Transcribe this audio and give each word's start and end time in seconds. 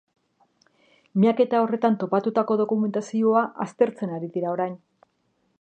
Miaketa 1.23 1.59
horretan 1.65 1.99
topatutako 2.05 2.59
dokumentazioa 2.63 3.47
aztertzen 3.67 4.19
ari 4.19 4.35
dira 4.39 4.59
orain. 4.59 4.79